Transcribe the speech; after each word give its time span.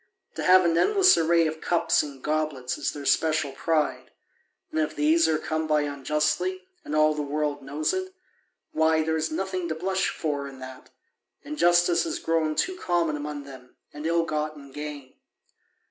To 0.33 0.41
have 0.41 0.65
an 0.65 0.79
endless 0.79 1.15
array 1.15 1.45
of 1.45 1.61
cups 1.61 2.01
and 2.01 2.23
goblets 2.23 2.75
is 2.75 2.91
their 2.91 3.05
special 3.05 3.51
pride: 3.51 4.09
and 4.71 4.79
if 4.79 4.95
these 4.95 5.27
are 5.27 5.37
come 5.37 5.67
by 5.67 5.81
unjustly, 5.81 6.63
and 6.83 6.95
all 6.95 7.13
the 7.13 7.21
world 7.21 7.61
knows 7.61 7.93
it, 7.93 8.11
why, 8.71 9.03
there 9.03 9.15
is 9.15 9.29
nothing 9.29 9.67
to 9.67 9.75
blush 9.75 10.09
for 10.09 10.47
in 10.47 10.57
that: 10.57 10.89
injustice 11.43 12.03
has 12.05 12.17
grown 12.17 12.55
too 12.55 12.75
common 12.77 13.15
among 13.15 13.43
them, 13.43 13.75
and 13.93 14.07
ill 14.07 14.25
gotten 14.25 14.71
gain. 14.71 15.13